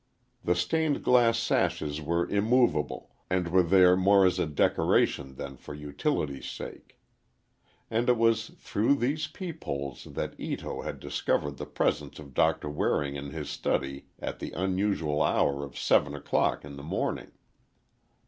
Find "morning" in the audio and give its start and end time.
16.81-17.33